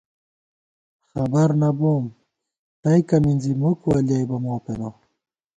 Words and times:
خبر 1.09 1.49
نہ 1.61 1.69
بوم 1.79 2.05
تئیکہ 2.81 3.17
مِنزی 3.23 3.53
مُک 3.61 3.79
ولیَئیبہ 3.87 4.37
مو 4.43 4.55
پېنہ 4.63 4.89